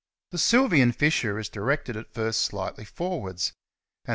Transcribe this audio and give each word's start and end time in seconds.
The 0.31 0.39
Sylvian 0.39 0.93
fissure 0.95 1.37
is 1.37 1.47
directed 1.47 1.95
at 1.95 2.11
first 2.11 2.41
slightly 2.41 2.85
forwards, 2.85 3.49
and 3.49 3.49
then 3.49 3.49
^ 3.53 3.53
Log, 3.53 4.07
cit. 4.07 4.09